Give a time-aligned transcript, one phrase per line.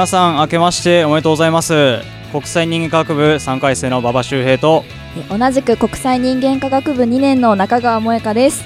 [0.00, 1.98] 皆さん明けましておめでとうございます。
[2.32, 4.82] 国際人間科学部3回生の馬場周平と。
[5.28, 8.64] 同じく国際人間科学部2年の中川萌香です。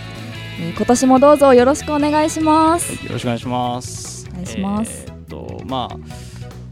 [0.76, 3.04] 今年もどうぞよろしくお願いします。
[3.04, 4.28] よろしくお願いします。
[4.30, 5.96] お願いします、えー、っとまあ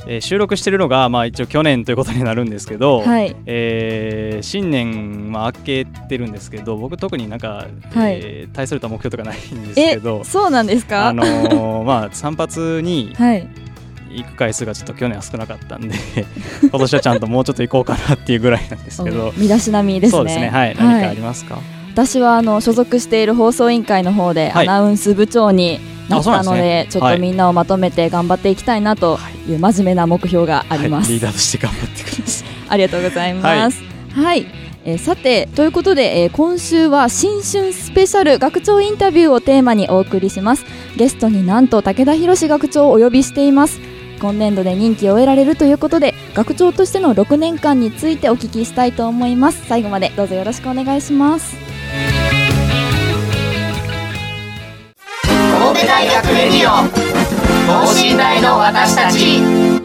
[0.06, 13.61] えー、収録してるのが、まあ、一応去年ということになるんですけど、はい、えー、新年、まあ、明けてるんですけど僕特になんか、はい、えー、大それた目標とかないんですけどそうなんですか、あのー、まあ、散髪に、はい
[14.16, 15.94] 行く回数がちょっと去年は少なかったんで
[16.62, 19.32] 今年はちゃんともうちょっと行こうかなっていうぐらいなんですけど。
[19.38, 20.18] 身だしなみですね。
[20.18, 20.48] そうですね。
[20.48, 21.58] はい、何かありますか？
[21.92, 32.48] 私はあの所属している放送委員会の方でアナウンス部長になったので、ね、ちょっとみんなをまとめて頑張っていきたいなという真面目な目標があります、はい、リーダーとして頑張ってください。
[32.70, 33.82] ありがとうございます。
[34.14, 34.46] はい、
[34.86, 40.64] えー、さてということで、えー、今週は新春スペシャル学長インタビューをテーマにお送りします。
[40.96, 43.80] ゲストになんと武田博学長をお呼びしています
[44.22, 49.66] 今年度で任期を得られるということで学長としての6年間についてお聞きしたいと思います。
[49.66, 51.56] 最後までどうぞよろしくお願いします。
[55.24, 56.88] 神戸大学レディオ
[57.66, 59.81] 等身大の私たち。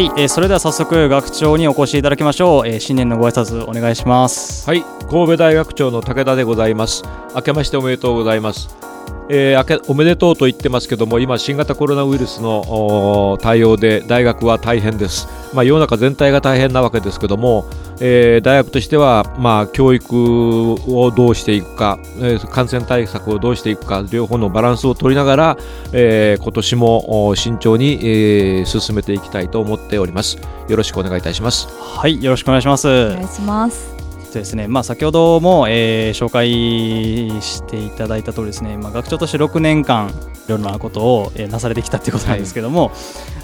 [0.00, 4.66] はい、えー、それでは早速学長にお越しいただきましょう、えー、新年のご挨拶お願いします。
[4.66, 7.02] はい神戸大学長の武田でございます。
[7.34, 8.74] 明けましておめでとうございます。
[9.28, 17.66] えー、おめでとうと言ってますけども今、新型コロナウイルスの対応で大学は大変です、まあ、世の中全体が大変なわけですけども、
[18.00, 25.56] えー、大学としては、まあ、教育をどうしていくか、えー、感染対策をどうしていくか両方のバランスを取りながら、
[25.92, 30.38] えー、今年も慎重に、えー、進めていきたいと思っております。
[30.68, 31.68] よろしくお願いいたします。
[31.68, 32.88] はいよろしくお願いします。
[32.88, 34.00] お願いします。
[34.32, 36.48] ですね、まあ、先ほども、えー、紹介
[37.42, 40.12] していただいた通りですね、まあ、学長として6年間い
[40.48, 42.92] ろいろなことを、えー、なされてきたということなんですけども、はい、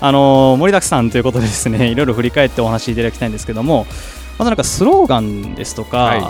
[0.00, 3.86] あの盛りだくさんということでですねいろいろ振り返ってお話しいただきたいんですけども
[4.44, 6.20] なんかスローガンですとか、はい、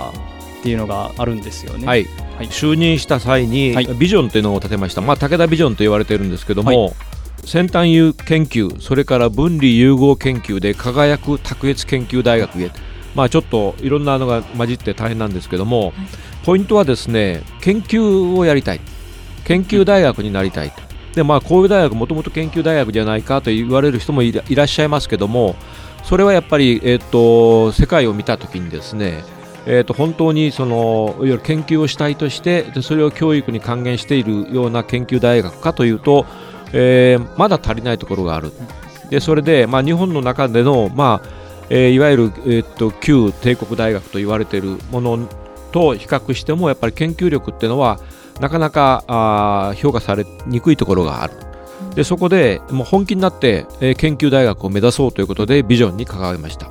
[0.60, 1.86] っていうのがあるんですよね。
[1.86, 2.06] はい、
[2.36, 6.94] はい、就任した際に、ビジョンというのを立てました、まあ、武田ビジョンと言われているんですけども、
[7.44, 12.70] 先端研究それから分離融合研究で輝く卓越研究大学へ
[13.14, 15.92] まあ、ちょっといろんなのが混じって大変なんですけども、はい、
[16.44, 18.80] ポイントはですね研究をやりたい。
[19.46, 20.72] 研究大学になりたい
[21.14, 25.54] で、まあ、大学もともと研究大学じゃないかと言われる人もいらっしゃいますけども
[26.06, 29.24] それはやっぱり、えーと、世界を見たときにですね
[29.68, 36.24] えーと、本当にそのいわゆる研究をしたいとしてでそれを教育に還元しているような研究大学かというと、
[36.72, 38.52] えー、まだ足りないところがある
[39.10, 41.28] でそれで、まあ、日本の中での、まあ
[41.68, 45.28] えー、いわゆる、えー、っと旧帝国大学と言われているもの
[45.72, 47.98] と比較してもやっぱり研究力っていうのは
[48.40, 51.34] なかなかあ評価されにくいところがある。
[51.96, 56.70] でそこでもう本気になって、え、研究大学を目指そうということでビジョンに掲げました。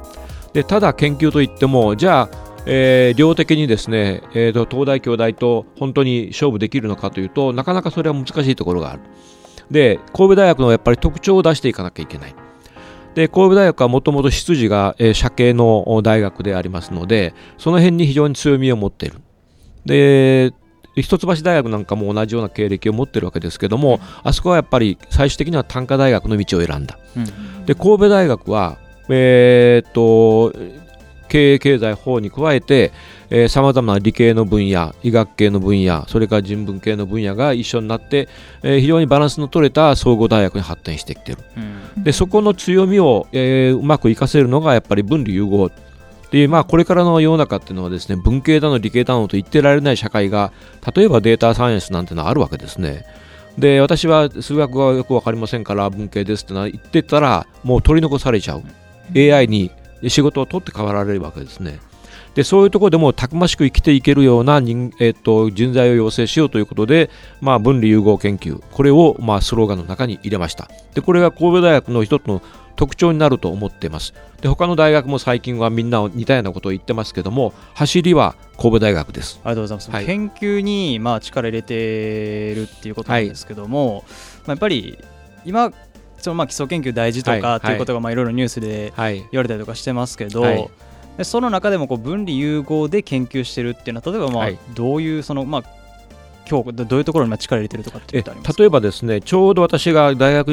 [0.53, 9.01] でただ研究といってもじゃあ、えー、量的にですね、えーと、東大京大と本当に勝負できるのかというとなかなかそれは難しいところがある。
[9.69, 12.35] で神戸大学のやっぱり特徴を出していかなきゃいけない。
[13.15, 19.17] で神戸大学はもともと出自が、えー、社系の大学でありますのでその辺に非常に強みを持っている。
[19.85, 20.53] で
[21.01, 28.77] 一橋大学なんかも同じような経歴を持っているわけですけどもあそこはやっぱり最終的には短科大学の道を選んだ、うん、で神戸大学は、
[29.09, 30.53] えー、っと
[31.27, 32.91] 経営経済法に加えて
[33.49, 38.29] さまざまな理系の分野医学系の分野それから人文系の分野が一緒になって、
[38.61, 41.43] えー、非常にバランスの取れた総合大学に発展してきている、
[41.97, 45.71] うん、でそこの強みを、えー、うまく活かせるのがやっぱり分離融合
[46.35, 50.51] でまあ、これからの世の中っていうのはですね文系だの理系だのと言ってられない社会が
[50.93, 53.05] 例えばデータサイエンスなんてのはあるわけですね。
[53.57, 58.63] で私は数学がよく分かりませんから文系ですってのは言ってたらもう取り残されちゃう
[59.17, 59.71] AI に
[60.09, 61.79] 仕事を取って代わられるわけですね。
[62.35, 67.09] でそういうところでもたくましく生きていけるような人,、えーと、人材を養成しようということで、
[67.39, 68.61] まあ、分離融合研究。
[68.71, 70.69] これを、まあ、スローガンの中に入れました。
[70.93, 72.41] でこれが神戸大学の一つの
[72.75, 74.13] 特徴になると思っています。
[74.41, 79.39] で他の大学も最近はみんな似たようなことを言ってますけども走りは神戸大学です。
[79.43, 84.05] ありがとうございます、はい、研究にまあ力入れてるっていうことなんですけども、はい、ま
[84.47, 84.99] あ、やっぱり
[85.45, 85.71] 今
[86.17, 88.91] そのまあ基礎研究大事とかっていうことがまあいろいろニュースで
[89.31, 90.69] 言われたりとかしてますけど、はい
[91.17, 95.63] でその中でもこう分離融合で研究してるっていうのは例えばまあどういうそのまあ
[96.49, 100.49] 今日どういうところに力入れてるとかって例えばですねちょうど私が大学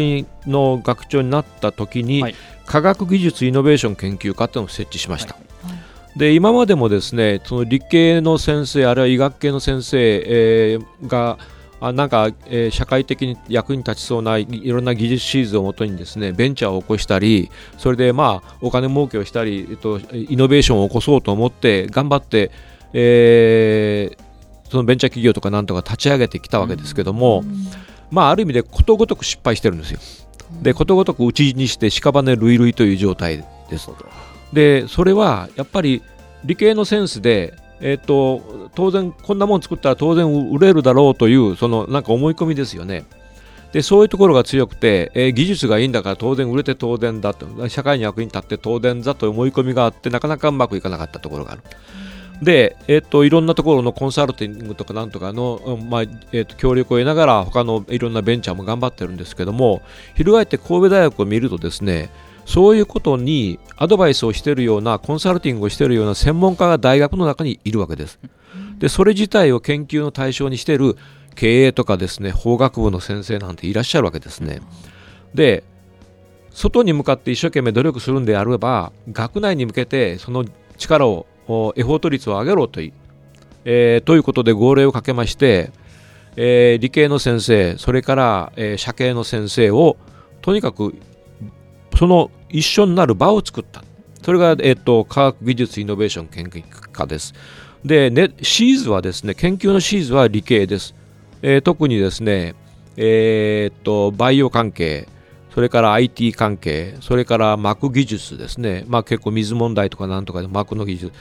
[0.46, 5.34] の学長になった時に、はい、科学技術イノベーション研究科っていうのを設置しました。
[5.34, 5.78] はいは
[6.16, 11.38] い、で今までもですねその理系の先生あるいは医学系の先生、えー、が
[11.82, 22.52] あなんか、えー、社会的に役に立ちそうないろんな技術シーズンをもとにですねベンチャーを起こしたりそれでまあお金儲けをしたり、えっと、イノベーションを起こそうと思って頑張って、
[22.92, 27.42] えー、そのベンチャー企業とかなんとか立ち上げてきたわけですけども、
[28.12, 29.98] まあ、ある意味でことごとく失敗してるんですよ。
[30.62, 33.90] でことごとく打ちにして屍類類という状態です。
[34.52, 36.02] でそれはやっぱり
[36.44, 43.04] 理系のセンスで、えーと、当然こんなもん作ったら当然売れるだろうというそのなんか思い込みですよね。
[43.72, 51.62] でそういうところが強くて、えー、技術がいいんだから当然売れて当然だと社会に役に立って当然だという思い込みがあってなかなかうまくいかなかったところがある。
[52.42, 56.02] で、えっと、いろんなところのコンサルティングとかなんとかの、まあ
[56.32, 59.80] えっと、協力を得ながら他のいろんなベンチャーも頑張ってるんですけども
[60.16, 62.10] 翻って神戸大学を見るとですね
[62.44, 68.18] そういうことにアドバイスをしているようなコンサルティングをしているような専門家が大学の中にいるわけです。
[68.78, 70.96] でそれ自体を研究の対象にしている
[71.34, 74.60] 経営とかですね法学部の先生なんていらっしゃるわけですね。
[75.34, 75.64] で
[76.50, 80.44] 外に向かって一生懸命努力するんであれば学内に向けてその
[80.76, 81.26] 力を
[81.76, 82.92] エフォート率を上げろとい,、
[83.64, 85.72] えー、ということで号令をかけまして、
[86.36, 89.96] えー、理系の先生それから、えー、社系の先生を
[90.42, 90.94] とにかく
[91.96, 93.82] その一緒になる場を作った。
[94.22, 96.62] それが、えーと、科学技術イノベーション研究
[96.92, 97.34] 科です。
[97.84, 100.94] で、ね、シーズはですね研究のシーズは理系です、
[101.42, 102.54] えー、特にですね
[102.96, 105.08] えー、とバイオ関係
[105.54, 111.12] それから IT 関係、それから膜技術ですね、まあ、結構水問題とかなんとかで膜の技術、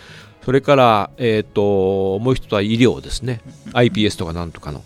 [0.45, 3.41] それから、えーと、もう一つは医療ですね、
[3.73, 4.83] iPS とかなんとかの。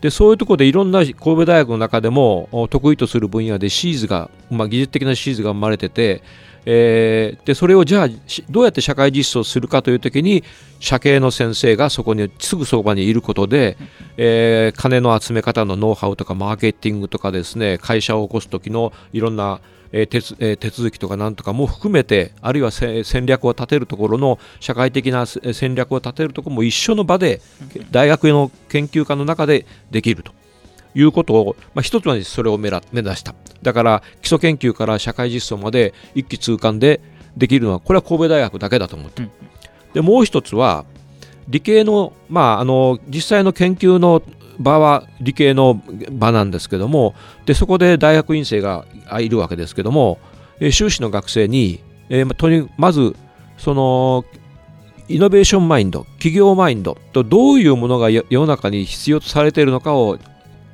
[0.00, 6.22] でそういうところでいろんな神戸大学の中でも得意とする分野でシーズが、まあ、技術的なシーズが生まれてて、
[6.64, 8.08] えー、でそれをじゃあ
[8.48, 10.42] どうやって社会実装するかという時に
[10.78, 13.76] 社系の先生がそこにすぐそばにいることで、
[14.16, 19.60] えー、金の集め方のノウハウとかマーケティングとかですね会社を起こす時のいろんな
[19.92, 20.20] え手
[20.56, 27.40] 手続きとかなんとかも含めてあるいは戦略を立てるところの社会的な戦略を立てるところも一緒の場で
[27.90, 30.32] 大学の研究家の中でできると。
[30.92, 32.80] いうことを、まあ、一つはそれを目指
[33.16, 33.32] した。
[33.62, 37.00] だから基礎研究から社会実装まで一気通貫で
[37.36, 39.30] できるのはこれは神戸大学だけだと思って、うん、
[39.94, 40.84] でもう一つは
[41.48, 44.22] 理系の,、まあ、あの実際の研究の
[44.60, 47.14] 場は理系の場なんですけども
[47.46, 48.84] でそこで大学院生が
[49.18, 50.18] いるわけですけども、
[50.60, 53.16] え修士の学生に、えー、とにまず
[53.58, 54.24] その
[55.08, 60.18] イノベーションマインド企業マインドとどういうものが世の中に必要とされているのかを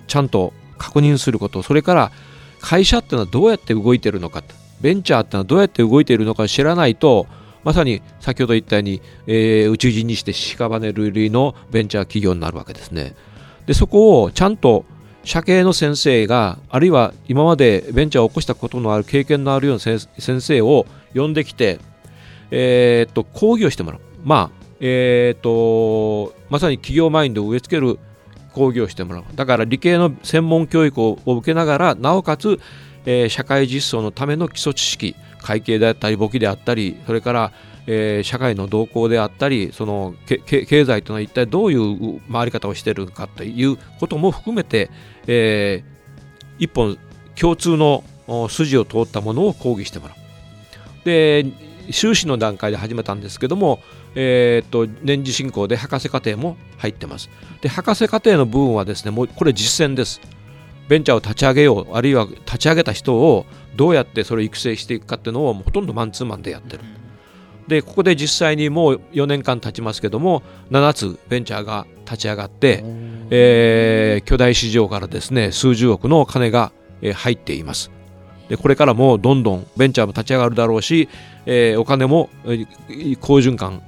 [0.07, 2.13] ちゃんと確認することそれから
[2.61, 4.43] 会社っていうのはどうやって動いているのか
[4.81, 7.27] ベンチャーっていうのはどうやって動いているのか知らないと
[7.65, 13.17] まさに先ほど言ったように、えー、宇宙人にして屍類類のベンチャー企業になるわけですね。
[13.67, 14.85] でそこをちゃんと
[15.25, 20.09] 社系の先生があるいは今までベンチャーを起こしたことのある経験のあるような先
[20.41, 21.81] 生を呼んできて、
[22.53, 24.01] えー、っと講義をしてもらう。
[24.25, 27.99] まあえー、っとまさに企業マインドを植え付ける
[28.53, 29.25] 講義をしてもらう。
[29.35, 32.61] だから理系の専門教育を受けながらなおかつ、
[33.05, 37.53] えー、社会実装のための基礎知識会計であったり簿記であったりそれから、
[37.87, 44.91] えー、社会の動向であったりその経済というのは一体どういう回り方をしているかということも含めて、
[45.27, 46.99] えー、一本
[47.37, 48.03] 共通の
[48.49, 50.17] 筋を通ったものを講義してもらう。
[51.05, 51.47] で
[51.91, 53.79] 修士の段階で始めたんですけども、
[54.17, 57.31] えー、と年次進行で博士課程も入ってます。
[57.61, 60.21] で博士課程の部分はですねもうこれ実践です。
[60.89, 66.83] ベンチャーを立ち上げようあるいは立ち上げた人をどうやってそれを育成していくかっていうのをほとんどマンツーマンでやってる。
[67.69, 72.85] でここで実際にもう4年間経ちますけども7つベンチャーが立ち上がって、
[73.31, 77.91] えー、巨大市場からですね数十億の金が、えー、入っています。
[78.49, 81.09] でこれからもどんどんベンチャーも立ち上がるだろうし、
[81.47, 83.83] えー、お金も、えー、好循環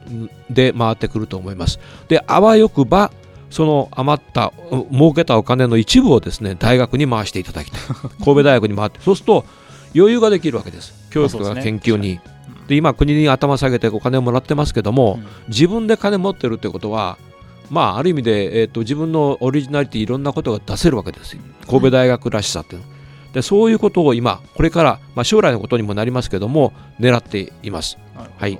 [0.50, 1.78] で回ってくると思います。
[2.08, 3.12] であわよくば
[3.50, 4.52] その余った
[4.92, 7.80] 儲けたお金の一部をですね大学に回していただきたい。
[8.18, 9.44] 神戸大学に回ってそうすると
[9.94, 10.92] 余裕ができるわけです。
[11.10, 12.18] 教育とか研究に。
[12.68, 17.18] で今国に頭下げてお金をもらってますけども、うん、自分で金持ってるってことは
[17.70, 21.42] まあある意味で、えーと、自分のオリジナリティいろんなことが出せるわけですよ。
[21.66, 22.86] 神戸大学らしさっていうの、
[23.32, 27.98] でそういうことを今これから、まあ、将来のことにもなりますけども狙っています。
[28.38, 28.58] はい。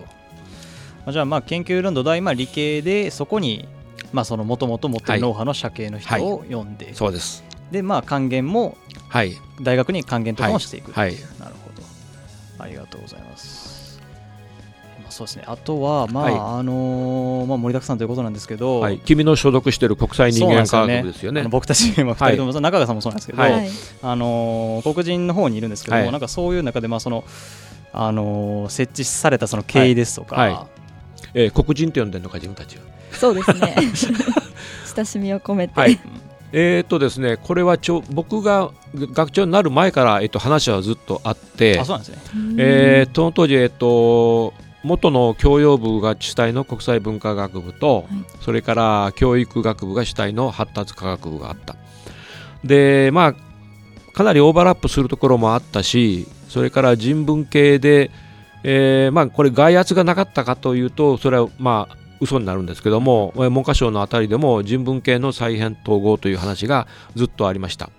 [1.11, 3.67] じゃあまあ研究論土台、まあ、理系でそこに
[4.13, 7.45] まあそのもともと持ってるノウハウの社系の人を読んで、はいはい、そうです。
[7.71, 8.77] でまあ還元も
[9.09, 9.35] はい。
[9.63, 11.83] 大学に還元とかもしていく、はい、なるほど。
[12.59, 13.58] ありがとうございます
[15.19, 15.43] そうですね。
[15.47, 23.69] あとは、まあ、はい、あのー、まあ、盛りだくさんということなんですけど、はい、君の所属している国際人間科学部ですよね、ね、僕たち、まあ、2人とも、はい、中川さんもそうなんですけど、はい、
[24.03, 27.25] あのー、黒人の方にいるんですけども、なんかそういう中で、まあその
[27.93, 30.59] あのー、設置されたその経緯ですとか、はい。
[31.35, 32.83] えー、黒人って呼んでるのか、自分たちは。
[33.13, 33.75] そうですね。
[34.95, 35.99] 親しみを込めて、はい。
[36.53, 44.55] えーとですね、これはちょ僕が学長になる前から、えっと、話はずっとあってあそうなんですね、えー、その当時、えっと
[44.89, 48.07] 元の教養部が主体の国際文化学部と、はい、
[48.41, 51.77] それから教育学部が主体の発達科学部があった。
[52.65, 53.35] でまあ
[54.13, 58.11] かなりオーバーラップするところもあったしそれから人文系で、
[58.65, 67.91] えー、まあこれ外圧がなかったかというとそれはまあ嘘になるんですけども文科省のあたりでも人文系の再編統合という話がずっとありました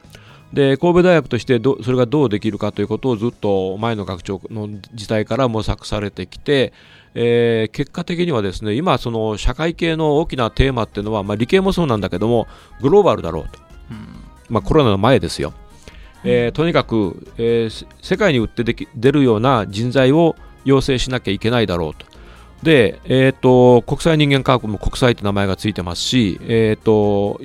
[0.53, 6.73] で神戸大学としてどそれがどうできるかということをずっと前の学長の時代から模索されてきて、
[7.13, 12.47] えー、結果的にはですね今その社会系の大きなテーマっていうのは、まあ、理系もそうなんだけども
[12.81, 13.59] グローバルだろうと、
[13.91, 14.07] うん、
[14.49, 15.53] まあ、コロナの前ですよ、
[16.23, 22.08] えー、とにかく、えー、世界に売ってでき出るような人材を養成しなきゃいけないだろうと
[22.63, 27.39] で、えーと、国際人間科学も国際って名前がついてますし、えーと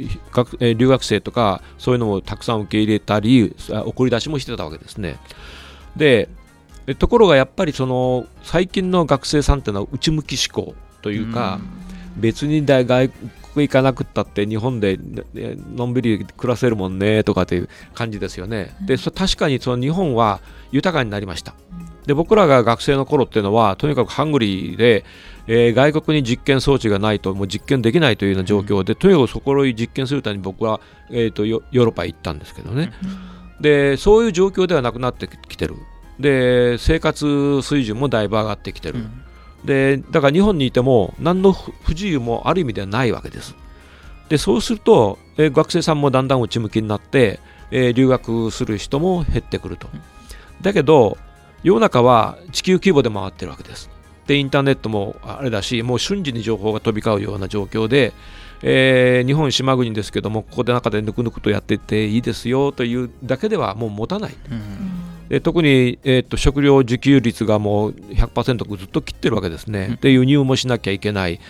[0.61, 5.19] 留学生とかそういうのをたくさん受け入れたり送り出しもしてたわけですね。
[5.97, 6.29] で
[6.99, 11.61] ところがやっぱりその最近の学生さんっていうのは内向き思考というか、
[12.19, 14.99] う別に外国行かなくったって日本で
[15.75, 18.75] のんびり暮らせるもんねとかっていう感じですよね。
[18.83, 20.41] で確かにその日本は
[20.73, 21.55] 豊かになりました。
[22.07, 25.05] で僕らが学生の頃っていうのはとにかくハングリーで、
[25.47, 30.81] えー、外国に実験装置がないともう実験できないというような状況で、うん、とにかくそこを実験するために僕は、
[31.11, 32.93] えーと、ヨーロッパへ行ったんですけどね、
[33.57, 35.77] うん、でそういう状況ではなくなってきてる。
[36.21, 43.57] で生活水準もだいぶ上がってきてる、うん、でだから日本にいても何の不自由もある意味ではないわけです。
[44.29, 49.89] でそうすると、えー、学生さんもだんだん内向きになって、えー、留学する人も減ってくると、
[50.63, 51.19] だけど
[51.65, 53.91] 世の中は地球規模で回ってるわけです。
[54.27, 58.13] で、インターネットもあれだし、もう瞬時に情報が飛び交うような状況で、
[58.63, 64.35] えー、日本島国ですけども、ここで中でぬくぬくとやっていっていいですよというだけではもう持たない。
[64.51, 69.99] うん、で特に、えーと、食料自給率がもう100%ずっと切ってるわけですね。
[70.01, 71.41] で、輸入もしなきゃいけない。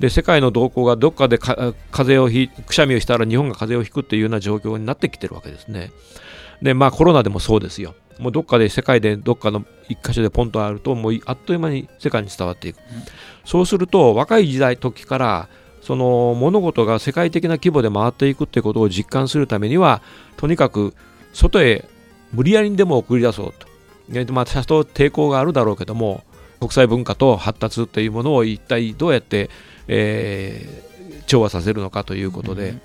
[0.00, 5.92] で世界の動向がどっかでか風邪をひくしゃみをしたら日本が風邪をひくっていうような状況になってきてるわけですね。
[6.60, 7.94] でまあコロナでもそうですよ。
[8.18, 12.82] もうどっかで世界でどっかの一箇所でポンとあるともうあっという間に世界に伝わっていく、うん、
[13.44, 15.48] そうすると若い時代時から
[15.80, 20.02] その物事が世界的な規模で回っていくってことを実感するためには
[20.36, 20.94] とにかく
[21.32, 21.88] 外へ
[22.32, 23.66] 無理やりにでも送り出そうと、
[24.08, 26.24] ねまあ、多少抵抗があるだろうけども
[26.60, 29.50] 国際文化と発達というものを一体どうやって、
[29.88, 32.80] えー、調和させるのかということで、うん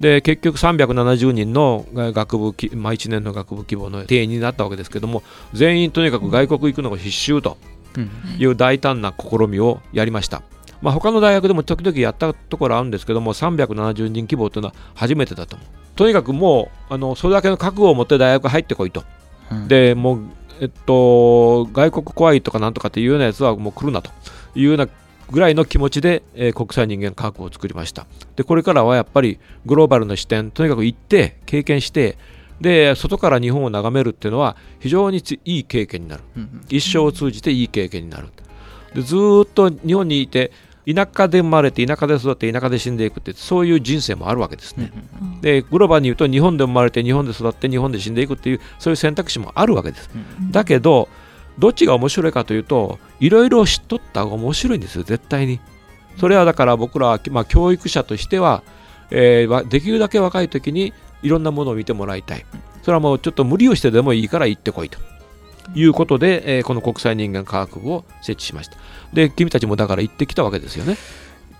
[0.00, 7.58] で結局370人の学部、まあ、1年の学部規模の定員になったわけですけども全員とにかく外国行くのが必修と
[8.38, 10.42] いう大胆な試みをやりました。
[10.80, 15.56] まあ、他の大学でも時々やったところあるんですけども370人規模というのは初めてだと。
[15.56, 19.04] 思うとにかくもうあのそれだけの覚悟を持って大学入ってこいと、
[19.52, 20.20] うん、でもう
[20.62, 24.10] えっと外国怖いとかなんとかっていうようなやつはもう来るなと
[24.54, 24.88] いうような
[25.30, 28.06] ぐらいの気持ちで、えー、国際人間科学を作りました。
[28.36, 32.18] でこれからはやっぱりグローバルな視点とにかく行って経験して
[32.60, 38.28] で外から日本を眺めるっていうのは非常にいい経験になる、うん、一生を通じていい経験になる。
[38.94, 40.52] でずーっと日本にいて
[40.86, 44.90] 田舎で生まれて田舎で育って田舎で死んでいくってそういう人生もあるわけですね。
[45.40, 50.10] でグローバルに言うと日本で生まれて日本で育って日本で死んでいくっていうそういう選択肢もあるわけです。
[50.50, 51.08] だけど
[51.58, 55.60] どっちが面白いかというといろいろ知っとった方が面白いんですよ絶対に。
[56.18, 58.62] それはだから僕らは、まあ、教育者としては、
[59.10, 60.92] えー、できるだけ若い時に
[61.22, 62.44] いろんなものを見てもらいたい。
[62.82, 64.98] それはもうちょっと無理をしてでもいいから行ってこいと。
[65.74, 68.76] いうことで、えー、この国際人間科学部を設置しました。
[69.12, 70.96] で、君たちもだから行ってきたわけですよね。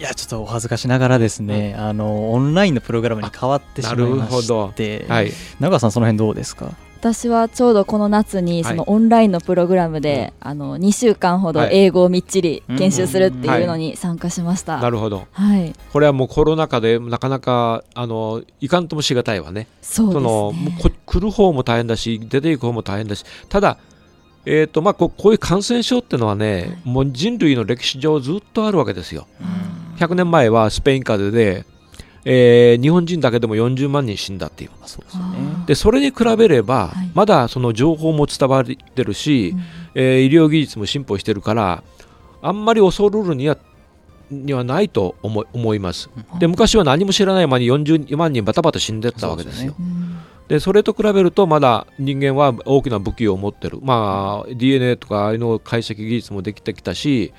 [0.01, 5.31] いやちょっとお恥ずかしながらですね、うん、あのオンラインのプログラムに変わってしまいまして、はい、
[5.61, 6.73] 長さんその辺どうですか？
[7.01, 19.67] 私はちょうどこの夏にそのオンラインのプログラムで、はい、あの2週間ほど英語をみっちり研修するっていうのに参加しました、なるほど、はい、これはもうコロナ禍でなかなかあのいかんともしがたいわね。
[19.81, 20.23] そうですね。
[20.83, 23.25] その来る方も大変だし出ていく方も大変だし。
[23.49, 23.79] ただ
[24.45, 29.27] えーとまあ、こういう感染症っていうのはね、はい、もう人類の歴史上ずっとあるわけですよ。
[29.99, 31.65] 100年前はスペイン風邪で、
[32.25, 35.25] えー、日本人だけでも40万人死んだっていうそうです、ね、
[35.67, 39.63] でそれに比べれば、はい、まだその情報も伝わってるし、うん、
[39.95, 41.83] えー、医療技術も進歩してるから
[42.43, 43.57] あんまり恐るるには
[44.31, 46.09] にはないと思思います、
[46.39, 49.75] で昔は何も知らない間に40万人バタバタ死んでったわけですよ。
[49.77, 49.83] そ
[50.51, 57.33] でそれと比べるとまだ人間は大きな武器を持ってる、まあ、DNA とかああいうの解析技術もできてきたし、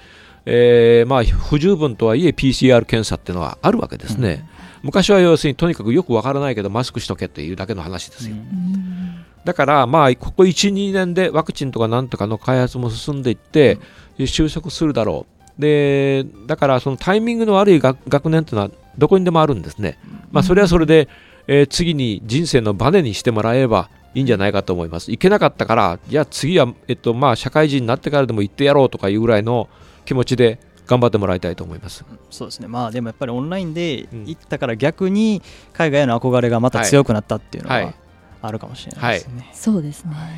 [0.46, 13.78] えー、まあ不十分とはいえ PCR 検査っていうのはあるわけですね、うん、昔は要するにとにかくよくわからないけどマスクしとけっていうだけの話ですよ、うん、だからまあここ12年でワクチンとかなんとかの開発も進んでいって
[14.26, 15.62] 収束するだろう。
[15.62, 20.00] でだからそのタイミングの悪い学年というのはどこにでもあるんですね、
[20.32, 21.08] まあ、それはそれで、
[21.46, 25.12] えー、次に人生のバネにしてもらえばいいんじゃないかと思います。
[25.12, 29.70] 行けなかったから、じゃあ次は、えっとまあ、社会人になってからでも行ってやろうとかいうぐらいの
[30.06, 30.60] 気持ちで
[30.92, 32.04] 頑張ってもらいたいと思います。
[32.30, 37.94] そうですね、まあ、でもやっぱりオンラインで行ったから逆に海外への憧れがまた強くなったっていうのは
[38.42, 39.36] あるかもしれないですね。
[39.36, 39.46] はい。
[39.46, 40.34] はい、そうですね、はい、あ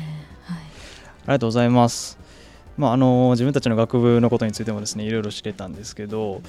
[1.22, 2.18] りがとうございます。
[2.76, 6.40] まあ、あの自分たちの学部のことについてもですねいろいろ知れたんですけど、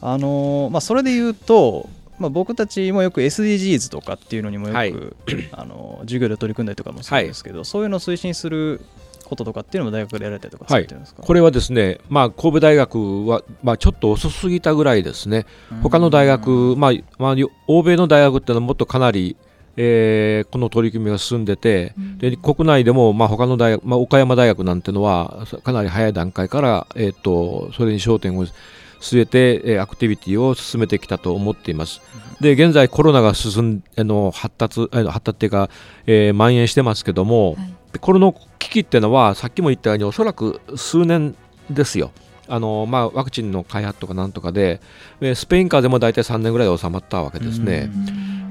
[0.00, 4.94] あのまあ、それで言うとまあ、僕たちもよく SDGs とかっていうのにもよく、はい、
[5.50, 8.80] あの授業で取り組んだりとかもするんですけど、はい、そういうのを推進する
[9.32, 15.46] こととかっていうのも大学でやられたりとかはい、これはですね、まあ、神戸大学は、まあ、ちょっと遅すぎたぐらいですね、
[15.82, 17.34] 他の大学、まあまあ、
[17.66, 19.36] 欧米の大学っていうのはもっとかなり、
[19.76, 28.46] えー、この取り組みが進んでて、うん、で国内でも、まあ、他の大学、まあ、岡山大学なんてのはかなり早い段階から、えーとそれに焦点を
[29.02, 32.00] 据えてアクティビティを進めてきたと思っています。
[32.40, 35.68] で現在コロナが進んあの発達発達っていうか、
[36.06, 41.34] えー、蔓延してますけども、はい、この危機っていうのはさっきも言ったようにおそらく数年
[41.70, 42.10] ですよ。
[42.48, 44.80] あのまあ、ワクチンの開発とかなんとかで
[45.34, 47.90] スペイン風邪も大体3年ぐらいで収まったわけですね。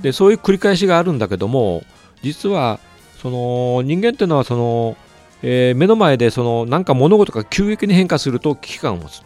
[0.01, 1.84] でそういう繰り返しがあるんだけども
[2.23, 2.80] 実は
[3.21, 4.97] その人間っていうのはその、
[5.43, 9.21] えー、目の前でそのなんか物事が急激に変化すると危機感を持つ。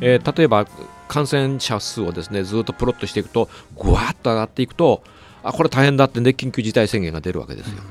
[0.00, 0.66] えー、例えば
[1.08, 5.02] 感染者数をですねずっとプロットしていくとぐわっと上がっていくと
[5.42, 7.82] あこれ大変だってんで緊急事態宣言が出るわけですよ。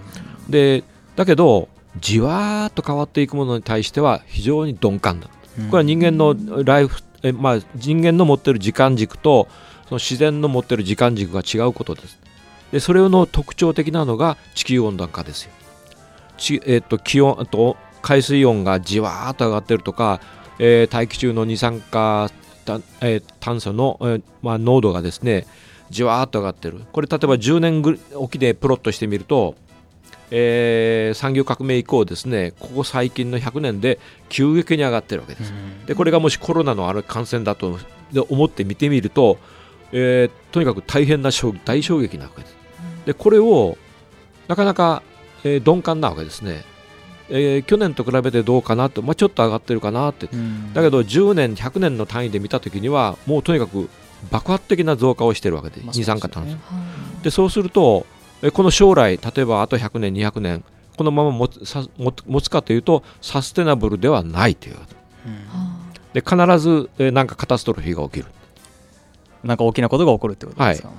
[0.50, 0.84] で
[1.18, 1.68] だけど
[2.00, 5.28] じわーっと変わっていくものに対しては非常に鈍感だ。
[5.28, 5.34] こ
[5.74, 9.48] れは人間のライフ、えまあ、人間の持っている時間軸と
[9.90, 12.20] その自然の持っている時間軸が違うことです。
[12.72, 15.52] でそれの特徴的なのが地球温暖化ですよ。
[16.38, 20.22] ちえー、っと気温と海水温がじわーっと上がってるとか
[20.60, 22.30] えー、大気中の二酸化
[23.00, 25.46] えー、炭素の、えーまあ、濃度がですね
[25.90, 29.56] じわーっと上がってるこれ例えば10年ぐおきでプロットしてみると、
[30.32, 35.54] えー、産業革命以降ですねここ最近の100年で急激に上がってるわけです、
[35.86, 37.80] でこれがもしコロナのある感染だと
[38.30, 39.38] 思って見てみると、
[39.92, 41.32] えー、とにかく大変な
[41.66, 42.58] 大衝撃なわけです。
[43.06, 43.78] でこれを
[44.48, 45.02] なかなか、
[45.44, 46.64] えー、鈍感なわけですね。
[47.30, 53.90] えー、去年と比べてどうかなと、まあ、ちょっと上がってるかなって、うん、だけど10年、100年の単位で見たときにはもうとにかく
[54.32, 56.58] 爆発的な増加をしているわけで、まあ、二酸化炭素。
[57.24, 58.17] でそうすると、え
[58.54, 60.64] この将来、例えばあと100年、200年、
[60.98, 64.84] このまま持つさ持つかというと、サステナブルではないという、うん、
[66.14, 68.26] で必ず、えなんかカタストロフィーが起きる。
[69.44, 70.98] なんか大きなことが起こるってことですか、はい、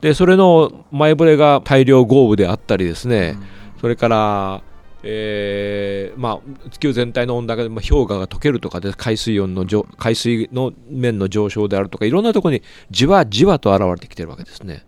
[0.00, 3.36] でそれの前触れが大量豪雨であったりですね、
[3.74, 4.62] うん、それから
[5.04, 9.64] えーまあ、地球全体の温暖化で、まあ、氷河が溶けるとかで海水温の
[9.96, 14.84] 海水の面の上昇であるとかいろんなところにじわじわと現れてきてるわけですね。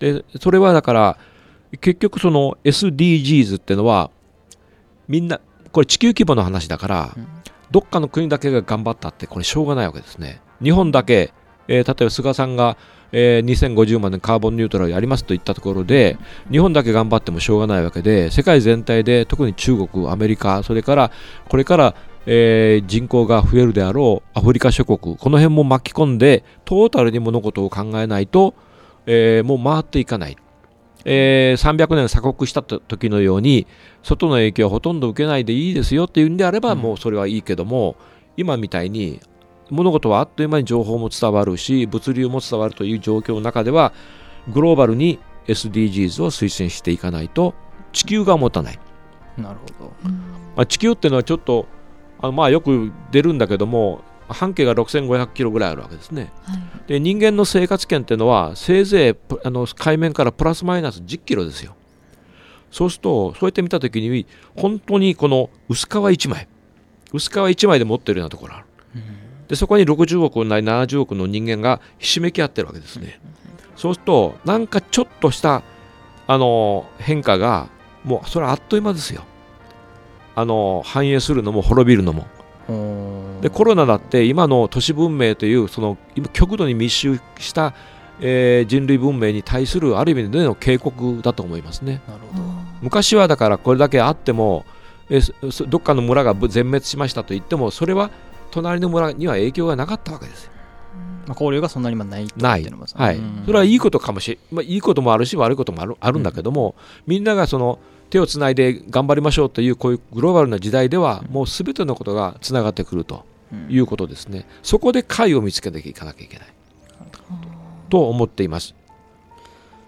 [0.00, 1.18] でそれはだから
[1.80, 4.10] 結局その SDGs っていうのは
[5.06, 7.16] みんなこれ地球規模の話だから、
[7.70, 10.40] どっかの国だけが頑張ったってこれしょうがないわけですね。
[10.60, 11.32] 日本だけ、
[11.68, 12.76] えー、例えば菅さんが、
[13.12, 16.18] えー、2050までカーボンニュートラルやりますと言ったところで
[16.50, 21.10] 日本だけ頑張ってもしょうがないわけで世界全体で特に中国アメリカそれから
[21.48, 21.94] これから
[22.26, 28.54] えー、人口が増えるであろうアフリカ諸国この辺も巻き込んでトータルに物事を考えないと、
[29.06, 30.36] えー、もう回っていかない。
[31.04, 33.66] えー、300年鎖国した時のように
[34.02, 37.96] 外の影響はほとんど受けないでいいですよっていうんであれば、もうそれはいいけども
[38.36, 39.20] 今みたいに
[39.70, 43.92] 物事はあっという間に情報も伝わるし物流も伝わるという状況の中では
[44.52, 47.54] グローバルに SDGs を推進していかないと
[47.92, 48.78] 地球が持たない。
[49.38, 49.92] なるほど、
[50.56, 51.66] まあ、地球っていうのはちょっと
[52.20, 61.74] あのまあよく出るんだけども半径が6500キロぐらいあるわけですね、はい、で人間の生活圏っていうのはせいぜいあの海面からプラスマイナス10キロですよ。
[62.70, 66.48] そうするとそうやって見た時に本当にこの薄皮1枚。
[67.12, 68.66] 薄皮1枚で持ってるようなところある、
[69.48, 73.20] でそこに60億ない70億の人間がひしめき合ってるわけですね、
[73.76, 75.62] そうするとなんかちょっとした
[76.28, 77.68] あの変化が
[78.04, 79.24] もうそれはあっという間ですよ。
[80.36, 82.26] あの反映するのも滅びるのも
[83.40, 85.96] でコロナだって今の都市文明というその
[86.32, 87.74] 極度に密集した、
[88.20, 92.00] えー、人類文明に対するある意味での警告だと思いますね。
[92.82, 94.64] 昔はだからこれだけあっても、
[95.08, 98.10] えー、どっかの村が全滅しましたと言ってもそれは
[98.50, 100.50] 隣の村には影響がなかったわけです
[101.26, 107.78] まあ、交流がそんなにないない、はい、それはいいことかもしれ、まあ、いいこともあるし悪いこともあるあるんだけども、うん、みんながその
[108.10, 113.24] 手をつないで頑張りましょうというこういうグローバルな時代ではもうすべてのことがつながってくると
[113.68, 116.48] いうことですね、そこで解を見つけていかなきゃいけない。
[117.88, 118.74] と思っています。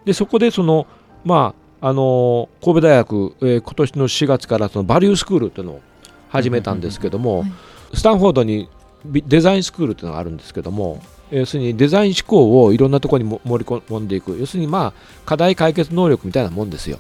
[0.04, 0.86] でそこでその
[1.24, 5.80] まああの神戸大学、えー、今年の4月からそのバリュースクールというのを
[6.28, 7.44] 始めたんですけども、
[7.92, 8.68] スタンフォードに
[9.04, 14.92] デザインスクールというのがあるんですけども要するにデザイン思考をいろんなところに盛り込んでいく要するにまあ
[15.24, 16.98] 課題解決能力みたいなもんですよ。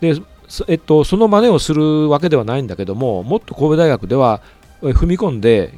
[0.00, 0.14] で
[0.68, 4.42] えっと、その真似をするわけではないんだけどももっと神戸大学では
[4.80, 5.74] 踏み込んで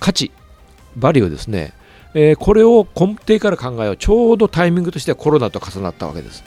[0.00, 0.32] 価値
[0.96, 1.72] バリューですね、
[2.14, 3.96] えー、これを根底から考えよう。
[3.96, 6.42] ちょうどタイミングとしてはコロナと重なったわけです。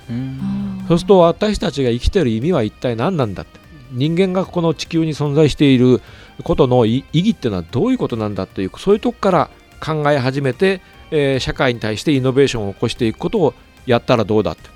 [0.90, 3.62] そうすると私たちが生きている意味は一体何なんだって。
[3.94, 6.02] 人間がこの地球に存在している
[6.44, 9.50] ことの意義っていうのはどういうことなんだというそういうとこから
[9.80, 13.54] 考え始めて、えー、社会に対してイノベーションを起こしていくことを
[13.86, 14.70] やったらどうだって。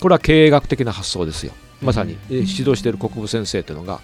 [0.00, 1.52] これは経営学的な発想ですよ。
[1.80, 4.00] まさに、え指導している国分先生というのが、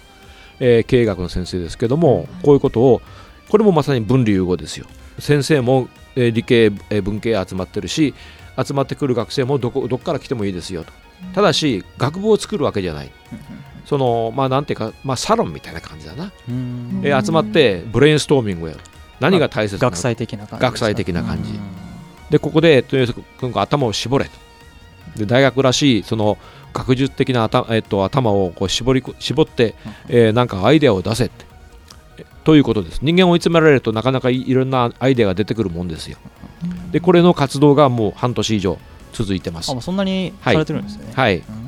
[0.59, 3.01] えー、経営学の先生ですけどもこういうことを
[3.49, 4.85] これもまさに分離融合ですよ。
[5.17, 8.13] 先生も、えー、理系、えー、文系集まってるし
[8.61, 10.91] 集まってくる学生もどこどこから来てもいいですよと。
[11.33, 13.11] ただし学部を作るわけじゃない
[13.85, 18.79] そのまあなんていうか、まあ、サロンみたいな感じだな、えー、集まってブレインストーミングをやる。
[19.19, 21.59] 何が大切なの学際的な感じ学際的な感じ。
[22.29, 23.15] でここでとりあえず
[23.55, 24.31] 頭を絞れと。
[25.17, 26.37] で大学らしいその
[26.73, 29.75] 学術的な頭,、えっと、頭をこう絞り絞って、
[30.07, 31.45] えー、なんかアイデアを出せって。
[32.43, 32.99] ということです。
[33.01, 36.17] 人間を追い詰められるとなかなかいろんなアイデアが出てくるもんですよ。
[36.91, 38.77] でこれの活動がもう半年以上
[39.13, 39.71] 続いてます。
[39.71, 41.11] あそんなにされてるんですね。
[41.13, 41.58] はい、はい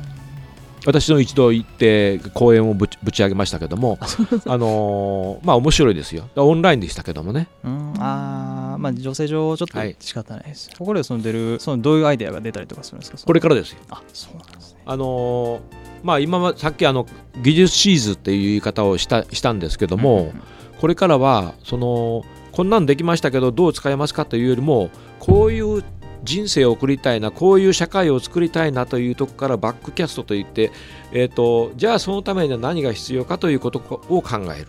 [0.84, 3.98] 私の一度行って講演をぶちぶち上げましたけども
[4.46, 6.28] あのー、まあ面白いですよ。
[6.36, 13.18] オンラインでしたけどもね、うん、ああまあ女性上ちょっと仕方ないです、はい、ここでその出るそのどういうアイデアが出たりとかするんですか？
[13.24, 13.78] これからですよ。
[13.90, 14.80] あそうなんですね。
[14.84, 15.60] あのー、
[16.02, 17.06] まあ今はさっきあの
[17.42, 20.42] 技術シーズっていう言い方をしたしたんですけども、うんうん、
[20.80, 24.90] これからはそのこんなんできましたけどどう使えますかというよりも
[25.20, 25.84] こういう
[26.22, 30.70] 人生を送りたいなこういう社会を作りたいなというとこからバックキャストといって、
[31.12, 34.68] えーと、じゃあそのためには何が必要かということを考える。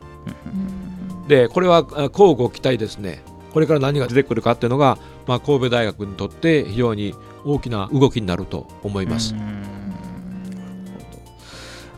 [1.27, 9.35] でこれは交互期待ですねこれから何が出てくるかっていうのが、まあ、神戸大学にとって非常に大きな動きになると思います。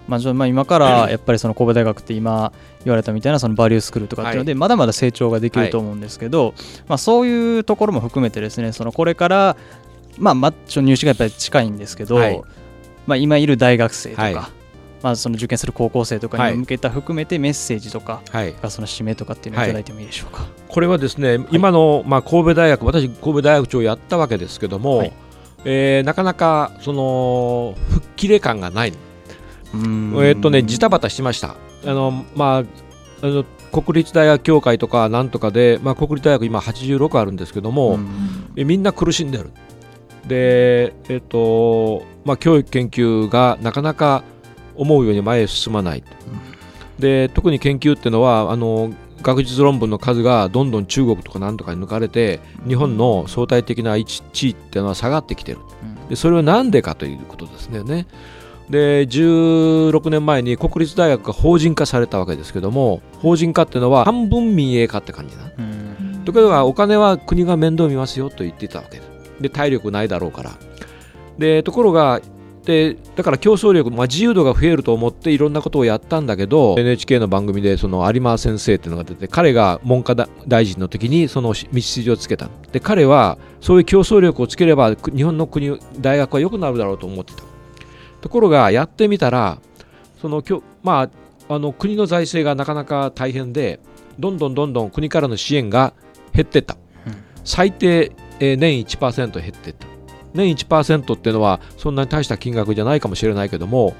[0.08, 2.52] まあ、まあ今から やっぱりその神戸大学って今
[2.84, 6.54] 言われたみたいなそのバリュースクールとかっていうのでまだまだ成長ができると思うんですけど、
[6.88, 9.58] まあ、そういうところも含めてですねそのこれから
[10.18, 12.46] まあマッチョ入試がやっぱり近いんですけど、
[13.08, 14.50] まあ、今いる大学生とか、
[15.02, 25.13] まあ、その受験する高校生とかに向けた含めてメッセージとかがその指名とかっていうのをいただいてもいいでしょうか、これはですね、今の、まあ、神戸大学私神戸大学長やったわけですけども、はい、
[25.65, 28.94] えー、なかなかその吹っ切れ感がない
[30.23, 31.55] えっとねジタバタしました。
[31.85, 32.63] あのまあ
[33.21, 37.99] あの国立大学協会とかなんとかで、まあ、国立大学今86あるんですけども、
[38.55, 39.51] えみんな苦しんでる。
[40.27, 44.23] でえっとまあ教育研究がなかなか
[44.75, 46.03] 思うように前へ進まない、
[46.99, 55.59] で特に研究っていうのはあの学術論文の数がどんどん中国とかなんとかに抜かれて日本の相対的な位置地位っていうのは下がってきてる。
[56.09, 58.05] でそれは何でかということですね。
[58.69, 65.51] で16年前に国立大学が法人化されたわけですけども法人化っていうのは半分民営化って感じな。
[66.25, 68.99] ところがお金は国が面倒見ますよと言ってたわけ。
[69.39, 70.51] で体力ないだろうから。
[71.38, 72.21] でところが
[72.65, 80.15] でだから競争力、まあ、自由度が増えると思っていろんなことをやったんだけど NHK の番組でその有馬先生っていうのが出て彼が文科
[80.47, 87.43] 大臣の時にその道筋をつけたで彼はそういう競争力をつければ日本の国大学は良くなるだろうと思ってた
[88.25, 89.59] ところがやってみたら
[90.19, 90.41] その
[90.81, 91.03] ま
[91.47, 93.79] あ、あの国の財政がなかなか大変で
[94.17, 95.93] どんどんどんどん国からの支援が
[96.33, 96.75] 減っていった、
[97.43, 99.85] 最低、えー、年1%減っていった。
[100.33, 103.93] 年1%っていうのはそんなに大した金額じゃないかもしれないけども、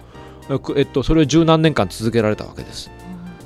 [0.76, 2.90] えっと、それを十何年間続けられたわけです。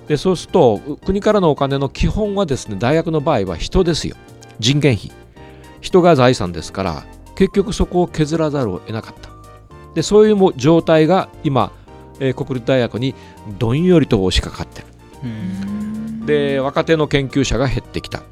[0.07, 4.15] でそうすると国からのお金の基本はですね大学の場合は人ですよ。
[4.59, 5.11] 人件費。
[5.81, 7.03] 人が財産ですから
[7.35, 9.28] 結局そこを削らざるを得なかった。
[9.95, 11.71] でそういう状態が今、
[12.19, 13.15] えー、国立大学に
[13.58, 14.88] どんよりと押しかかってる。
[16.25, 18.23] で若手の研究者が減ってきた。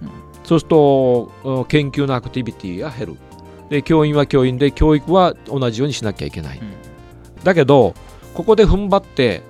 [0.44, 3.18] そうすると研究のアクティビティが減る。
[3.70, 7.94] で教員は教員で教育は同じようにしなきゃいけない、うん、だけど
[8.34, 9.42] ここで踏ん張って、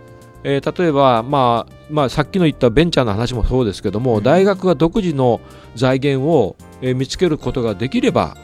[0.44, 5.40] えー、例えば、まあまあ、さっきの言ったベンチャーの話もそうですけども、うん、大学が独自の
[5.76, 8.38] 財源を、えー、見つけることができれば、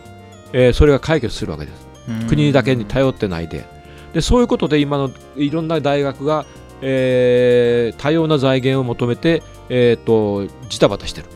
[0.53, 1.92] えー、それが解決するわけです、うん、
[2.27, 3.65] 国だけに頼ってないで。
[4.13, 6.45] でそういうことで今のいろんな大学が、
[6.81, 11.27] えー、多様な財源を求めて、えーとジタバタしてる。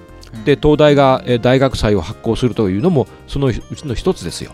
[0.45, 4.51] で東大が、え大学祭を発行するというのもそのうちの一つですよ。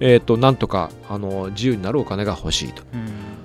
[0.00, 2.82] えーと、なんとかあの自由になるお金が欲しいと。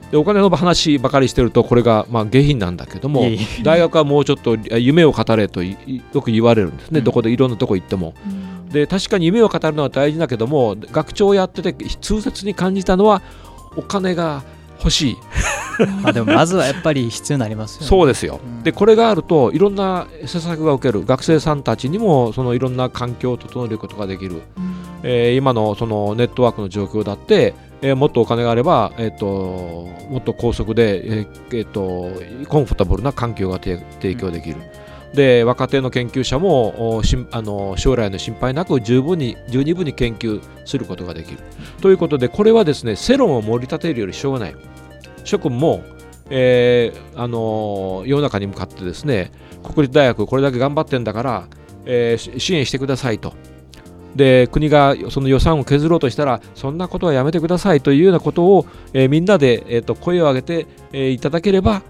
[0.09, 3.25] でお金の話ばかりしてるとこれが、まあ、下品なんだけども
[3.61, 5.75] 大学はもうちょっと夢を語れとよ
[6.23, 8.13] く言われるんですね、どこでいろんなとこ行っても。
[8.77, 13.21] で確かに夢を語るのは大事だけども学長をやってて痛切に感じたのは
[13.75, 14.43] お金が
[14.79, 15.17] 欲しい。
[16.03, 21.05] あでもまずはやっぱり必要になりますよ、ね、そうですよ、うん、でこれがあるといろんな施策が受ける。
[21.05, 29.25] 学生さんたちにもそのいろんな環境を整えることができる、うん、えー、今のそのネットワークの状況だって、えー、もっとお金があれば、えーと、
[30.09, 32.11] もっと高速で、えーえーと、
[32.49, 34.55] コンフォタブルな環境が提供できる。
[34.55, 34.86] うん
[35.17, 37.01] で若手の研究者も
[37.31, 41.39] あの将来の心配なく十分に十二分に研究することができる。
[41.81, 44.55] ということでこれはですね世論を盛り立てるよりしょうがない。
[45.23, 45.81] 諸君も、
[46.29, 49.31] えー、あの世の中に向かってですね
[49.63, 51.47] 国立大学これだけ頑張ってんだから、
[51.85, 53.33] えー、支援してくださいと。
[54.15, 61.81] で国がその予算を削ろうとしたらそんなことはやめてくださいというようなことを、えー、みんなで、えーと、声を上げて、えー、いただければ、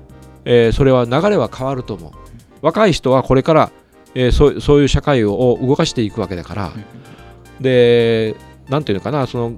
[0.46, 2.27] えー、それは流れは変わると思う。
[2.62, 3.72] 若い人はこれから、
[4.16, 6.72] えー、そうそういう社会を動かしていくわけだから
[7.60, 8.36] で
[8.70, 9.54] なんていうのかなその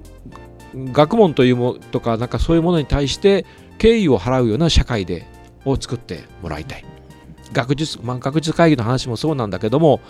[0.92, 3.44] 学問というもとかなんかそういうものに対して
[3.78, 5.26] 敬意を払うような社会で
[5.64, 6.84] を作ってもらいたい。
[7.52, 10.00] 学術、まあ、学術会議の話もそうなんだけども、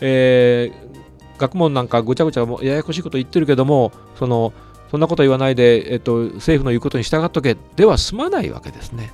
[0.00, 4.52] えー、学問なんかぐちゃぐちゃややこしいこと言ってるけども、その
[4.90, 9.12] そんなこと言わないで、えっと、政府の言うことに従っとけでは済まないわけですね。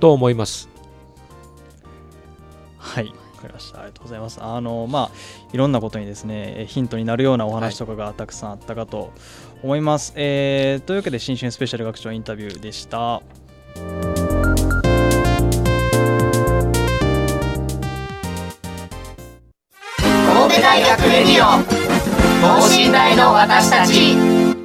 [0.00, 0.68] と思います。
[2.80, 3.06] はい。
[3.06, 3.12] わ
[3.42, 3.80] かりました。
[3.80, 4.38] ありがとうございます。
[4.42, 5.16] あの、まあ、
[5.52, 9.12] いろんなことにですね、ヒントになるようなお話とかがたくさんあったかと
[9.62, 10.12] 思います。
[10.12, 13.22] はい、えー、というわけで、新春スペシャル学長インタビューでした。
[13.74, 13.84] 神
[20.54, 21.42] 戸大学レディオ
[22.42, 24.59] 等身大の私たち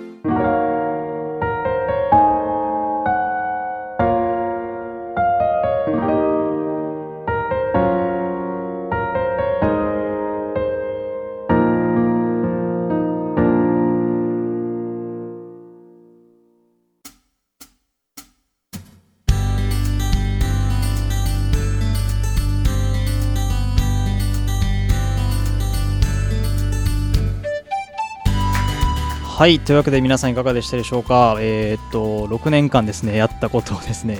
[29.37, 31.35] はいというわけで皆さんいかがでしたでしょうか？
[31.41, 34.19] えー、っと6年間ですねやったことをですね、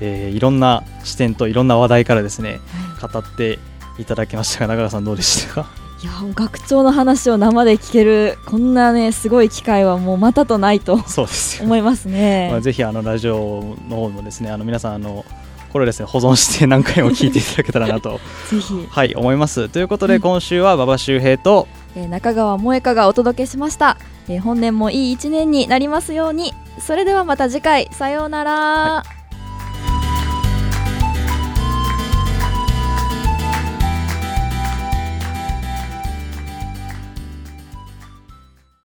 [0.00, 2.60] えー、いろんな視点といろんな話題からですね、
[3.00, 3.58] はい、語って
[3.98, 5.66] いただきましたが中川さんどうでしたか？
[6.02, 12.48] いや学長の話を生で聞けるこんなねすごい機会はもうまたとないとそうです思いますね。
[12.50, 15.24] まあ、ぜひあのラジオの方もですねあの皆さんあの
[15.72, 18.20] これですね保存して何回も聞いていただけたらなと。
[18.50, 18.86] ぜひ。
[18.90, 19.70] はい思います。
[19.70, 23.96] ということで、今週は馬場周平と、えー、中川萌香がお届けしました、
[24.28, 26.54] えー、本年もいい一年になりますように。
[26.78, 27.88] それではまた次回。
[27.92, 29.21] さようなら、はい。